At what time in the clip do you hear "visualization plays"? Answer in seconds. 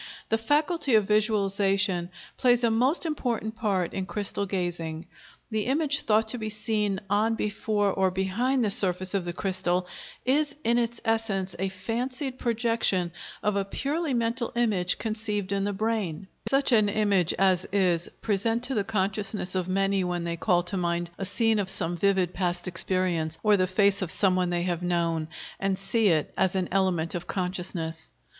1.07-2.63